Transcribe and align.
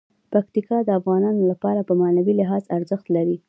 پکتیکا 0.33 0.77
د 0.83 0.89
افغانانو 0.99 1.41
لپاره 1.51 1.81
په 1.87 1.93
معنوي 2.01 2.33
لحاظ 2.41 2.63
ارزښت 2.77 3.05
لري. 3.15 3.37